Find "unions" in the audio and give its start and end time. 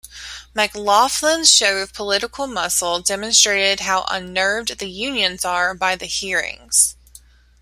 4.89-5.45